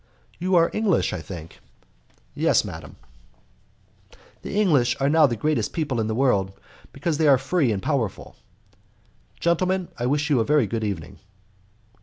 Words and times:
"You 0.39 0.55
are 0.55 0.71
English, 0.73 1.13
I 1.13 1.21
think?" 1.21 1.59
"Yes, 2.33 2.65
madam." 2.65 2.95
"The 4.41 4.59
English 4.59 4.97
are 4.99 5.09
now 5.09 5.27
the 5.27 5.35
greatest 5.35 5.73
people 5.73 6.01
in 6.01 6.07
the 6.07 6.15
world, 6.15 6.53
because 6.91 7.19
they 7.19 7.27
are 7.27 7.37
free 7.37 7.71
and 7.71 7.83
powerful. 7.83 8.35
Gentlemen, 9.39 9.89
I 9.99 10.07
wish 10.07 10.31
you 10.31 10.39
a 10.39 10.43
very 10.43 10.65
good 10.65 10.83
evening." 10.83 11.19